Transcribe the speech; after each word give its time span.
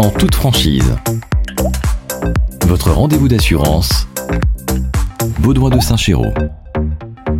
en 0.00 0.08
toute 0.08 0.34
franchise. 0.34 0.96
Votre 2.66 2.90
rendez-vous 2.90 3.28
d'assurance, 3.28 4.08
Baudouin 5.40 5.68
de 5.68 5.78
Saint-Chéraud. 5.78 6.32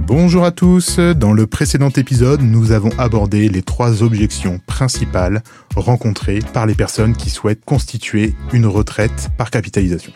Bonjour 0.07 0.45
à 0.45 0.51
tous, 0.51 0.99
dans 0.99 1.33
le 1.33 1.47
précédent 1.47 1.89
épisode, 1.89 2.43
nous 2.43 2.73
avons 2.73 2.91
abordé 2.99 3.49
les 3.49 3.63
trois 3.63 4.03
objections 4.03 4.61
principales 4.67 5.43
rencontrées 5.75 6.41
par 6.53 6.67
les 6.67 6.75
personnes 6.75 7.17
qui 7.17 7.31
souhaitent 7.31 7.65
constituer 7.65 8.35
une 8.53 8.67
retraite 8.67 9.31
par 9.39 9.51
capitalisation. 9.51 10.13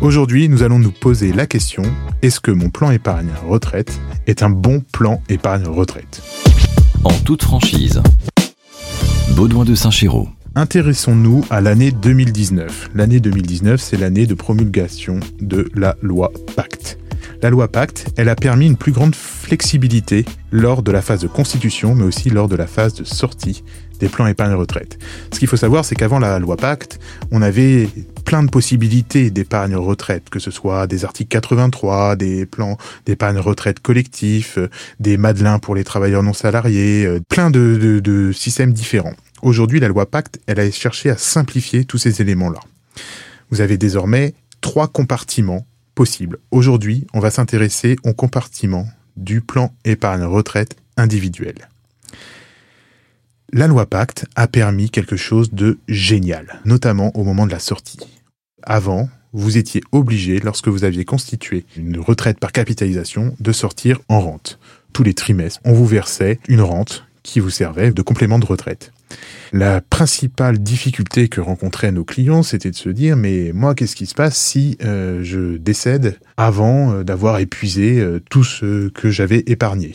Aujourd'hui, 0.00 0.48
nous 0.48 0.62
allons 0.62 0.78
nous 0.78 0.92
poser 0.92 1.34
la 1.34 1.46
question, 1.46 1.82
est-ce 2.22 2.40
que 2.40 2.50
mon 2.50 2.70
plan 2.70 2.90
épargne 2.90 3.32
retraite 3.46 4.00
est 4.26 4.42
un 4.42 4.50
bon 4.50 4.82
plan 4.90 5.20
épargne 5.28 5.66
retraite? 5.66 6.22
En 7.04 7.12
toute 7.12 7.42
franchise, 7.42 8.02
Baudouin 9.32 9.66
de 9.66 9.74
Saint-Chéraud. 9.74 10.30
Intéressons-nous 10.58 11.44
à 11.50 11.60
l'année 11.60 11.90
2019. 11.90 12.92
L'année 12.94 13.20
2019, 13.20 13.78
c'est 13.78 13.98
l'année 13.98 14.24
de 14.24 14.32
promulgation 14.32 15.20
de 15.38 15.68
la 15.74 15.96
loi 16.00 16.32
Pacte. 16.56 16.98
La 17.42 17.50
loi 17.50 17.68
Pacte, 17.68 18.06
elle 18.16 18.30
a 18.30 18.34
permis 18.34 18.66
une 18.66 18.78
plus 18.78 18.92
grande 18.92 19.14
flexibilité 19.14 20.24
lors 20.50 20.82
de 20.82 20.90
la 20.90 21.02
phase 21.02 21.20
de 21.20 21.26
constitution, 21.26 21.94
mais 21.94 22.04
aussi 22.04 22.30
lors 22.30 22.48
de 22.48 22.56
la 22.56 22.66
phase 22.66 22.94
de 22.94 23.04
sortie 23.04 23.64
des 24.00 24.08
plans 24.08 24.26
épargne 24.26 24.54
retraite. 24.54 24.98
Ce 25.30 25.38
qu'il 25.38 25.46
faut 25.46 25.58
savoir, 25.58 25.84
c'est 25.84 25.94
qu'avant 25.94 26.18
la 26.18 26.38
loi 26.38 26.56
Pacte, 26.56 27.00
on 27.30 27.42
avait 27.42 27.90
plein 28.24 28.42
de 28.42 28.48
possibilités 28.48 29.30
d'épargne 29.30 29.76
retraite, 29.76 30.30
que 30.30 30.38
ce 30.38 30.50
soit 30.50 30.86
des 30.86 31.04
articles 31.04 31.28
83, 31.28 32.16
des 32.16 32.46
plans 32.46 32.78
d'épargne 33.04 33.38
retraite 33.38 33.80
collectif, 33.80 34.56
euh, 34.56 34.70
des 35.00 35.18
madelins 35.18 35.58
pour 35.58 35.74
les 35.74 35.84
travailleurs 35.84 36.22
non 36.22 36.32
salariés, 36.32 37.04
euh, 37.04 37.20
plein 37.28 37.50
de, 37.50 38.00
de 38.02 38.32
systèmes 38.32 38.72
différents. 38.72 39.14
Aujourd'hui, 39.42 39.80
la 39.80 39.88
loi 39.88 40.10
Pacte, 40.10 40.40
elle 40.46 40.60
a 40.60 40.70
cherché 40.70 41.10
à 41.10 41.16
simplifier 41.16 41.84
tous 41.84 41.98
ces 41.98 42.20
éléments-là. 42.20 42.60
Vous 43.50 43.60
avez 43.60 43.76
désormais 43.76 44.34
trois 44.60 44.88
compartiments 44.88 45.66
possibles. 45.94 46.38
Aujourd'hui, 46.50 47.06
on 47.12 47.20
va 47.20 47.30
s'intéresser 47.30 47.96
au 48.04 48.12
compartiment 48.12 48.88
du 49.16 49.40
plan 49.40 49.74
épargne 49.84 50.24
retraite 50.24 50.76
individuel. 50.96 51.68
La 53.52 53.66
loi 53.66 53.86
Pacte 53.86 54.26
a 54.34 54.48
permis 54.48 54.90
quelque 54.90 55.16
chose 55.16 55.52
de 55.52 55.78
génial, 55.88 56.60
notamment 56.64 57.16
au 57.16 57.22
moment 57.22 57.46
de 57.46 57.52
la 57.52 57.58
sortie. 57.58 58.20
Avant, 58.62 59.08
vous 59.32 59.56
étiez 59.58 59.82
obligé, 59.92 60.40
lorsque 60.40 60.68
vous 60.68 60.84
aviez 60.84 61.04
constitué 61.04 61.64
une 61.76 62.00
retraite 62.00 62.40
par 62.40 62.52
capitalisation, 62.52 63.36
de 63.38 63.52
sortir 63.52 64.00
en 64.08 64.20
rente. 64.20 64.58
Tous 64.92 65.02
les 65.02 65.14
trimestres, 65.14 65.60
on 65.64 65.74
vous 65.74 65.86
versait 65.86 66.40
une 66.48 66.62
rente 66.62 67.04
qui 67.22 67.38
vous 67.40 67.50
servait 67.50 67.92
de 67.92 68.02
complément 68.02 68.38
de 68.38 68.46
retraite. 68.46 68.92
La 69.52 69.80
principale 69.80 70.58
difficulté 70.58 71.28
que 71.28 71.40
rencontraient 71.40 71.92
nos 71.92 72.04
clients, 72.04 72.42
c'était 72.42 72.70
de 72.70 72.76
se 72.76 72.88
dire, 72.88 73.16
mais 73.16 73.52
moi, 73.54 73.74
qu'est-ce 73.74 73.96
qui 73.96 74.06
se 74.06 74.14
passe 74.14 74.36
si 74.36 74.76
euh, 74.84 75.22
je 75.22 75.56
décède 75.56 76.18
avant 76.36 76.92
euh, 76.92 77.04
d'avoir 77.04 77.38
épuisé 77.38 78.00
euh, 78.00 78.20
tout 78.30 78.44
ce 78.44 78.88
que 78.88 79.10
j'avais 79.10 79.44
épargné? 79.46 79.94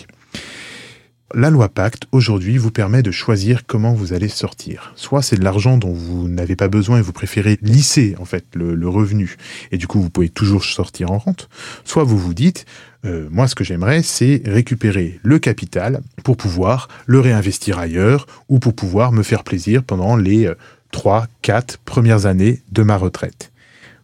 La 1.34 1.50
loi 1.50 1.70
Pacte, 1.70 2.08
aujourd'hui, 2.12 2.58
vous 2.58 2.72
permet 2.72 3.04
de 3.04 3.12
choisir 3.12 3.66
comment 3.66 3.94
vous 3.94 4.14
allez 4.14 4.28
sortir. 4.28 4.94
Soit 4.96 5.22
c'est 5.22 5.38
de 5.38 5.44
l'argent 5.44 5.78
dont 5.78 5.94
vous 5.94 6.28
n'avez 6.28 6.56
pas 6.56 6.68
besoin 6.68 7.00
et 7.00 7.02
vous 7.02 7.14
préférez 7.14 7.58
lisser, 7.62 8.16
en 8.20 8.26
fait, 8.26 8.46
le, 8.54 8.88
revenu. 8.88 9.38
Et 9.72 9.78
du 9.78 9.88
coup, 9.88 10.02
vous 10.02 10.10
pouvez 10.10 10.30
toujours 10.30 10.64
sortir 10.64 11.12
en 11.12 11.18
rente. 11.18 11.50
Soit 11.86 12.04
vous 12.04 12.18
vous 12.18 12.34
dites, 12.34 12.66
euh, 13.06 13.28
moi, 13.32 13.48
ce 13.48 13.56
que 13.56 13.64
j'aimerais, 13.64 14.04
c'est 14.04 14.42
récupérer 14.46 15.20
le 15.24 15.40
capital 15.40 16.02
pour 16.24 16.38
pouvoir 16.38 16.88
le 17.06 17.20
réinvestir 17.20 17.80
ailleurs 17.80 18.28
ou 18.50 18.60
pour 18.60 18.74
pouvoir 18.74 19.12
me 19.12 19.24
faire 19.24 19.44
plaisir 19.44 19.84
pendant 19.84 20.16
les 20.16 20.48
euh, 20.48 20.56
trois, 20.92 21.28
quatre 21.42 21.78
premières 21.78 22.26
années 22.26 22.62
de 22.72 22.84
ma 22.84 22.98
retraite. 22.98 23.51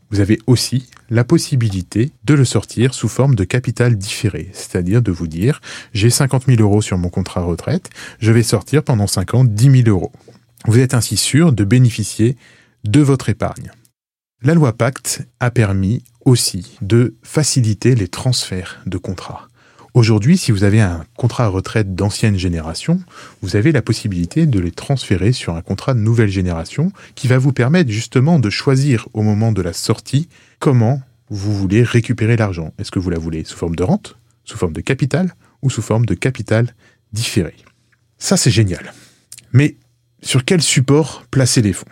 Vous 0.09 0.19
avez 0.22 0.39
aussi 0.47 0.88
la 1.09 1.23
possibilité 1.23 2.11
de 2.23 2.33
le 2.33 2.45
sortir 2.45 2.94
sous 2.94 3.09
forme 3.09 3.36
de 3.36 3.44
capital 3.44 3.97
différé, 3.97 4.50
c'est-à-dire 4.53 5.01
de 5.01 5.12
vous 5.12 5.28
dire 5.28 5.62
j'ai 5.94 6.09
50 6.09 6.45
000 6.45 6.62
euros 6.62 6.81
sur 6.81 6.97
mon 6.97 7.09
contrat 7.09 7.41
retraite, 7.41 7.90
je 8.19 8.31
vais 8.31 8.44
sortir 8.44 8.84
pendant 8.84 9.07
5 9.07 9.34
ans 9.34 9.44
10 9.44 9.84
000 9.84 9.90
euros. 9.90 10.12
Vous 10.66 10.79
êtes 10.79 10.94
ainsi 10.94 11.18
sûr 11.18 11.51
de 11.53 11.63
bénéficier 11.63 12.38
de 12.84 13.01
votre 13.01 13.29
épargne. 13.29 13.72
La 14.44 14.53
loi 14.53 14.73
Pacte 14.73 15.28
a 15.40 15.51
permis 15.51 16.03
aussi 16.24 16.78
de 16.81 17.16
faciliter 17.24 17.95
les 17.95 18.07
transferts 18.07 18.81
de 18.85 18.97
contrats. 18.97 19.47
Aujourd'hui, 19.97 20.38
si 20.38 20.52
vous 20.52 20.63
avez 20.63 20.80
un 20.80 21.03
contrat 21.16 21.47
retraite 21.47 21.96
d'ancienne 21.96 22.38
génération, 22.38 23.00
vous 23.41 23.56
avez 23.56 23.72
la 23.72 23.81
possibilité 23.81 24.46
de 24.46 24.59
les 24.59 24.69
transférer 24.69 25.31
sur 25.31 25.56
un 25.56 25.63
contrat 25.63 25.96
de 25.96 26.00
nouvelle 26.00 26.30
génération 26.30 26.91
qui 27.16 27.28
va 27.28 27.40
vous 27.40 27.52
permettre 27.52 27.90
justement 27.90 28.38
de 28.38 28.52
choisir 28.52 29.07
au 29.13 29.24
moment 29.24 29.52
de 29.52 29.63
la 29.63 29.74
sortie 29.74 30.30
comment 30.59 31.02
vous 31.31 31.52
voulez 31.52 31.81
récupérer 31.81 32.38
l'argent. 32.38 32.75
Est-ce 32.78 32.91
que 32.91 33.00
vous 33.00 33.09
la 33.09 33.18
voulez 33.18 33.44
sous 33.44 33.57
forme 33.57 33.75
de 33.75 33.81
rente, 33.81 34.19
sous 34.44 34.56
forme 34.56 34.74
de 34.74 34.81
capital 34.81 35.34
ou 35.63 35.72
sous 35.72 35.81
forme 35.81 36.06
de 36.06 36.13
capital 36.13 36.75
différé? 37.12 37.56
Ça, 38.19 38.38
c'est 38.38 38.52
génial. 38.52 38.94
Mais 39.52 39.78
sur 40.22 40.46
quel 40.46 40.62
support 40.62 41.24
placer 41.31 41.63
les 41.63 41.74
fonds? 41.74 41.90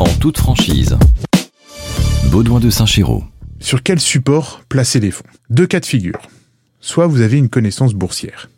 En 0.00 0.08
toute 0.20 0.36
franchise. 0.36 0.98
Baudouin 2.26 2.60
de 2.60 2.68
Saint-Chéraud. 2.68 3.24
Sur 3.58 3.82
quel 3.82 4.00
support 4.00 4.60
placer 4.68 5.00
les 5.00 5.10
fonds? 5.10 5.24
Deux 5.48 5.66
cas 5.66 5.80
de 5.80 5.86
figure 5.86 6.20
soit 6.80 7.06
vous 7.06 7.20
avez 7.20 7.38
une 7.38 7.48
connaissance 7.48 7.94
boursière 7.94 8.48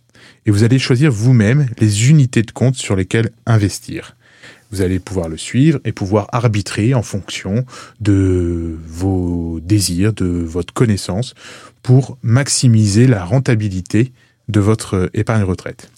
et 0.46 0.50
vous 0.50 0.64
allez 0.64 0.78
choisir 0.78 1.12
vous-même 1.12 1.68
les 1.78 2.10
unités 2.10 2.42
de 2.42 2.50
compte 2.50 2.76
sur 2.76 2.96
lesquelles 2.96 3.30
investir. 3.46 4.16
Vous 4.70 4.80
allez 4.80 4.98
pouvoir 4.98 5.28
le 5.28 5.36
suivre 5.36 5.78
et 5.84 5.92
pouvoir 5.92 6.28
arbitrer 6.32 6.94
en 6.94 7.02
fonction 7.02 7.66
de 8.00 8.78
vos 8.86 9.60
désirs, 9.62 10.14
de 10.14 10.24
votre 10.24 10.72
connaissance, 10.72 11.34
pour 11.82 12.16
maximiser 12.22 13.06
la 13.06 13.24
rentabilité 13.24 14.12
de 14.48 14.60
votre 14.60 15.10
épargne 15.12 15.42
retraite. 15.42 15.90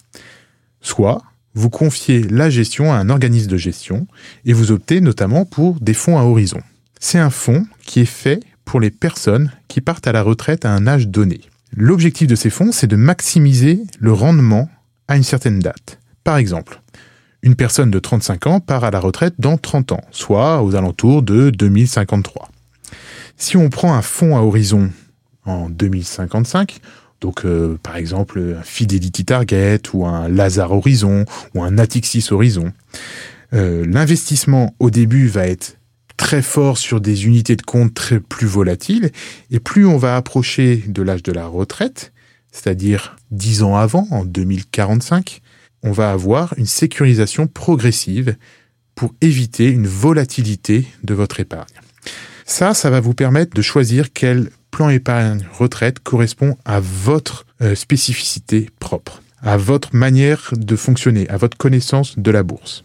Soit 0.81 1.23
vous 1.53 1.69
confiez 1.69 2.21
la 2.23 2.49
gestion 2.49 2.91
à 2.91 2.97
un 2.97 3.09
organisme 3.09 3.49
de 3.49 3.57
gestion 3.57 4.07
et 4.43 4.51
vous 4.51 4.71
optez 4.71 4.99
notamment 4.99 5.45
pour 5.45 5.79
des 5.79 5.93
fonds 5.93 6.19
à 6.19 6.23
horizon. 6.23 6.61
C'est 6.99 7.19
un 7.19 7.29
fonds 7.29 7.65
qui 7.85 8.01
est 8.01 8.05
fait 8.05 8.41
pour 8.65 8.81
les 8.81 8.91
personnes 8.91 9.51
qui 9.69 9.79
partent 9.79 10.07
à 10.07 10.11
la 10.11 10.21
retraite 10.21 10.65
à 10.65 10.71
un 10.71 10.85
âge 10.85 11.07
donné. 11.07 11.41
L'objectif 11.77 12.27
de 12.27 12.35
ces 12.35 12.49
fonds, 12.49 12.71
c'est 12.71 12.87
de 12.87 12.95
maximiser 12.95 13.81
le 13.99 14.13
rendement 14.13 14.69
à 15.09 15.17
une 15.17 15.23
certaine 15.23 15.59
date. 15.59 15.99
Par 16.23 16.37
exemple, 16.37 16.81
une 17.41 17.55
personne 17.55 17.91
de 17.91 17.99
35 17.99 18.47
ans 18.47 18.59
part 18.61 18.85
à 18.85 18.91
la 18.91 18.99
retraite 18.99 19.35
dans 19.39 19.57
30 19.57 19.91
ans, 19.91 20.01
soit 20.11 20.63
aux 20.63 20.75
alentours 20.75 21.21
de 21.21 21.49
2053. 21.49 22.49
Si 23.35 23.57
on 23.57 23.69
prend 23.69 23.93
un 23.93 24.01
fonds 24.01 24.37
à 24.37 24.41
horizon 24.41 24.89
en 25.45 25.69
2055, 25.69 26.79
donc 27.19 27.45
euh, 27.45 27.77
par 27.83 27.97
exemple 27.97 28.55
un 28.57 28.63
Fidelity 28.63 29.25
Target 29.25 29.81
ou 29.93 30.05
un 30.05 30.29
Lazare 30.29 30.71
Horizon 30.71 31.25
ou 31.53 31.63
un 31.63 31.71
Natixis 31.71 32.27
Horizon, 32.31 32.71
euh, 33.53 33.85
l'investissement 33.85 34.73
au 34.79 34.89
début 34.89 35.27
va 35.27 35.47
être 35.47 35.77
très 36.17 36.41
fort 36.41 36.77
sur 36.77 37.01
des 37.01 37.25
unités 37.25 37.55
de 37.55 37.61
compte 37.61 38.13
plus 38.29 38.47
volatiles. 38.47 39.11
Et 39.51 39.59
plus 39.59 39.85
on 39.85 39.97
va 39.97 40.15
approcher 40.15 40.83
de 40.87 41.01
l'âge 41.01 41.23
de 41.23 41.31
la 41.31 41.47
retraite, 41.47 42.13
c'est-à-dire 42.51 43.17
dix 43.31 43.63
ans 43.63 43.75
avant, 43.75 44.07
en 44.11 44.25
2045, 44.25 45.41
on 45.83 45.91
va 45.91 46.11
avoir 46.11 46.53
une 46.57 46.65
sécurisation 46.65 47.47
progressive 47.47 48.35
pour 48.95 49.13
éviter 49.21 49.69
une 49.69 49.87
volatilité 49.87 50.87
de 51.03 51.13
votre 51.13 51.39
épargne. 51.39 51.65
Ça, 52.45 52.73
ça 52.73 52.89
va 52.89 53.01
vous 53.01 53.13
permettre 53.13 53.53
de 53.53 53.61
choisir 53.61 54.13
quel 54.13 54.49
plan 54.71 54.89
épargne 54.89 55.45
retraite 55.51 55.99
correspond 55.99 56.57
à 56.63 56.79
votre 56.79 57.45
euh, 57.61 57.75
spécificité 57.75 58.69
propre, 58.79 59.21
à 59.41 59.57
votre 59.57 59.95
manière 59.95 60.51
de 60.53 60.75
fonctionner, 60.75 61.27
à 61.29 61.37
votre 61.37 61.57
connaissance 61.57 62.17
de 62.17 62.31
la 62.31 62.43
bourse. 62.43 62.83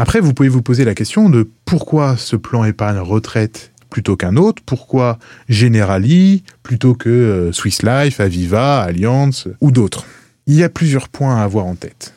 Après, 0.00 0.20
vous 0.20 0.32
pouvez 0.32 0.48
vous 0.48 0.62
poser 0.62 0.84
la 0.84 0.94
question 0.94 1.28
de 1.28 1.50
pourquoi 1.64 2.16
ce 2.16 2.36
plan 2.36 2.62
épargne 2.62 3.00
retraite 3.00 3.72
plutôt 3.90 4.16
qu'un 4.16 4.36
autre 4.36 4.62
Pourquoi 4.64 5.18
Generali 5.48 6.44
plutôt 6.62 6.94
que 6.94 7.08
euh, 7.08 7.52
Swiss 7.52 7.82
Life, 7.82 8.20
Aviva, 8.20 8.80
Allianz 8.80 9.48
ou 9.60 9.72
d'autres 9.72 10.06
Il 10.46 10.54
y 10.54 10.62
a 10.62 10.68
plusieurs 10.68 11.08
points 11.08 11.38
à 11.38 11.42
avoir 11.42 11.66
en 11.66 11.74
tête. 11.74 12.14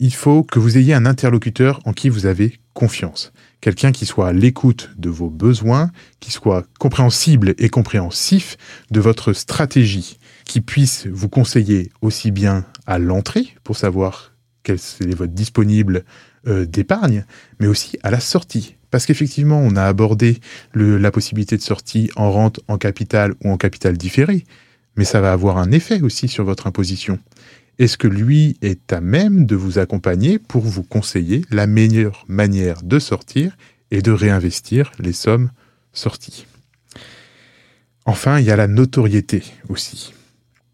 Il 0.00 0.14
faut 0.14 0.42
que 0.42 0.58
vous 0.58 0.78
ayez 0.78 0.94
un 0.94 1.04
interlocuteur 1.04 1.80
en 1.84 1.92
qui 1.92 2.08
vous 2.08 2.24
avez 2.24 2.60
confiance. 2.72 3.34
Quelqu'un 3.60 3.92
qui 3.92 4.06
soit 4.06 4.28
à 4.28 4.32
l'écoute 4.32 4.90
de 4.96 5.10
vos 5.10 5.28
besoins, 5.28 5.90
qui 6.20 6.30
soit 6.30 6.64
compréhensible 6.78 7.54
et 7.58 7.68
compréhensif 7.68 8.56
de 8.90 9.00
votre 9.00 9.34
stratégie, 9.34 10.18
qui 10.46 10.62
puisse 10.62 11.06
vous 11.06 11.28
conseiller 11.28 11.90
aussi 12.00 12.30
bien 12.30 12.64
à 12.86 12.98
l'entrée 12.98 13.54
pour 13.64 13.76
savoir 13.76 14.32
quel 14.62 14.76
est 14.76 15.14
votre 15.14 15.32
disponible 15.32 16.04
euh, 16.46 16.66
d'épargne, 16.66 17.24
mais 17.60 17.66
aussi 17.66 17.98
à 18.02 18.10
la 18.10 18.20
sortie. 18.20 18.76
Parce 18.90 19.06
qu'effectivement, 19.06 19.60
on 19.60 19.76
a 19.76 19.84
abordé 19.84 20.40
la 20.74 21.10
possibilité 21.10 21.56
de 21.56 21.62
sortie 21.62 22.10
en 22.16 22.30
rente, 22.30 22.60
en 22.68 22.78
capital 22.78 23.34
ou 23.44 23.50
en 23.50 23.56
capital 23.56 23.98
différé, 23.98 24.44
mais 24.96 25.04
ça 25.04 25.20
va 25.20 25.32
avoir 25.32 25.58
un 25.58 25.72
effet 25.72 26.00
aussi 26.00 26.28
sur 26.28 26.44
votre 26.44 26.66
imposition. 26.66 27.18
est-ce 27.78 27.96
que 27.96 28.08
lui 28.08 28.56
est 28.62 28.92
à 28.92 29.00
même 29.00 29.46
de 29.46 29.54
vous 29.54 29.78
accompagner 29.78 30.38
pour 30.38 30.62
vous 30.62 30.82
conseiller 30.82 31.42
la 31.50 31.66
meilleure 31.66 32.24
manière 32.26 32.82
de 32.82 32.98
sortir 32.98 33.56
et 33.90 34.02
de 34.02 34.10
réinvestir 34.10 34.90
les 34.98 35.12
sommes 35.12 35.50
sorties? 35.92 36.46
Enfin, 38.04 38.40
il 38.40 38.46
y 38.46 38.50
a 38.50 38.56
la 38.56 38.68
notoriété 38.68 39.42
aussi. 39.68 40.14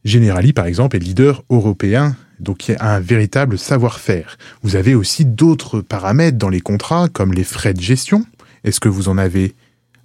Generali, 0.04 0.52
par 0.52 0.66
exemple, 0.66 0.96
est 0.96 1.00
leader 1.00 1.44
européen, 1.50 2.16
donc 2.40 2.68
il 2.68 2.72
y 2.72 2.76
a 2.76 2.94
un 2.94 3.00
véritable 3.00 3.58
savoir-faire. 3.58 4.36
Vous 4.62 4.76
avez 4.76 4.94
aussi 4.94 5.24
d'autres 5.24 5.80
paramètres 5.80 6.38
dans 6.38 6.48
les 6.48 6.60
contrats, 6.60 7.08
comme 7.08 7.32
les 7.32 7.44
frais 7.44 7.74
de 7.74 7.80
gestion. 7.80 8.26
Est-ce 8.64 8.80
que 8.80 8.88
vous 8.88 9.08
en 9.08 9.18
avez 9.18 9.54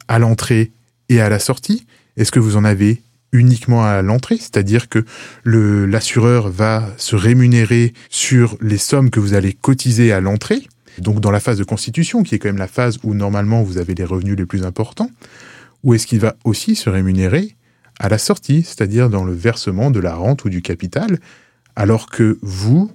à 0.08 0.20
l'entrée 0.20 0.72
et 1.10 1.22
à 1.22 1.30
la 1.30 1.40
sortie? 1.40 1.86
Est-ce 2.18 2.32
que 2.32 2.40
vous 2.40 2.58
en 2.58 2.66
avez 2.66 3.02
uniquement 3.32 3.86
à 3.86 4.02
l'entrée, 4.02 4.38
c'est-à-dire 4.38 4.90
que 4.90 5.06
l'assureur 5.46 6.50
va 6.50 6.90
se 6.98 7.16
rémunérer 7.16 7.94
sur 8.10 8.58
les 8.62 8.78
sommes 8.78 9.10
que 9.10 9.20
vous 9.20 9.34
allez 9.34 9.54
cotiser 9.54 10.12
à 10.12 10.20
l'entrée, 10.20 10.68
donc 10.98 11.20
dans 11.20 11.32
la 11.32 11.40
phase 11.40 11.58
de 11.58 11.64
constitution, 11.64 12.24
qui 12.24 12.36
est 12.36 12.40
quand 12.40 12.50
même 12.50 12.58
la 12.58 12.68
phase 12.68 12.98
où 13.04 13.14
normalement 13.14 13.64
vous 13.64 13.78
avez 13.78 13.94
les 13.94 14.04
revenus 14.04 14.36
les 14.36 14.46
plus 14.46 14.66
importants, 14.66 15.12
ou 15.84 15.94
est-ce 15.94 16.08
qu'il 16.08 16.20
va 16.20 16.36
aussi 16.44 16.76
se 16.76 16.90
rémunérer 16.90 17.56
à 18.00 18.10
la 18.10 18.18
sortie, 18.18 18.64
c'est-à-dire 18.64 19.10
dans 19.10 19.24
le 19.24 19.34
versement 19.34 19.92
de 19.92 20.00
la 20.00 20.16
rente 20.16 20.46
ou 20.46 20.50
du 20.50 20.62
capital, 20.62 21.20
alors 21.76 22.10
que 22.10 22.38
vous, 22.42 22.92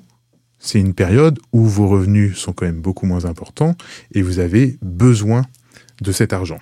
c'est 0.59 0.81
une 0.81 0.95
période 0.95 1.39
où 1.53 1.65
vos 1.65 1.89
revenus 1.89 2.39
sont 2.39 2.53
quand 2.53 2.67
même 2.67 2.81
beaucoup 2.81 3.07
moins 3.07 3.25
importants 3.25 3.77
et 4.13 4.23
vous 4.23 4.39
avez 4.39 4.79
besoin 4.83 5.43
de 6.01 6.13
cet 6.13 6.33
argent. 6.33 6.61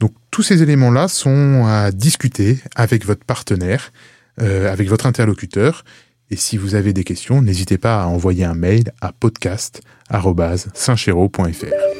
Donc 0.00 0.14
tous 0.30 0.42
ces 0.42 0.62
éléments-là 0.62 1.08
sont 1.08 1.66
à 1.66 1.92
discuter 1.92 2.58
avec 2.74 3.04
votre 3.06 3.24
partenaire, 3.24 3.92
euh, 4.40 4.72
avec 4.72 4.88
votre 4.88 5.06
interlocuteur. 5.06 5.84
Et 6.30 6.36
si 6.36 6.56
vous 6.56 6.74
avez 6.74 6.92
des 6.92 7.04
questions, 7.04 7.42
n'hésitez 7.42 7.78
pas 7.78 8.02
à 8.02 8.06
envoyer 8.06 8.44
un 8.44 8.54
mail 8.54 8.92
à 9.00 9.12
podcast.saintchero.fr. 9.12 11.95